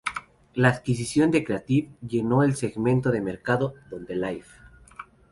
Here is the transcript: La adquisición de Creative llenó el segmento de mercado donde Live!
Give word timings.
La 0.55 0.69
adquisición 0.69 1.29
de 1.29 1.43
Creative 1.43 1.91
llenó 2.01 2.41
el 2.41 2.55
segmento 2.55 3.11
de 3.11 3.21
mercado 3.21 3.75
donde 3.91 4.15
Live! 4.15 4.47